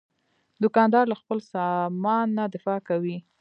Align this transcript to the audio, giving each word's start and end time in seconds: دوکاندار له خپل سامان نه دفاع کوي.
دوکاندار 0.63 1.05
له 1.11 1.15
خپل 1.21 1.37
سامان 1.53 2.27
نه 2.37 2.43
دفاع 2.55 2.79
کوي. 2.89 3.17